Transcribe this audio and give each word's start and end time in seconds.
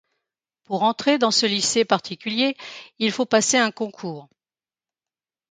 Pour 0.63 0.81
entrer 0.81 1.19
dans 1.19 1.29
ce 1.29 1.45
lycée 1.45 1.85
particulier, 1.85 2.57
il 2.97 3.11
faut 3.11 3.27
passer 3.27 3.57
un 3.59 3.69
concours. 3.69 4.27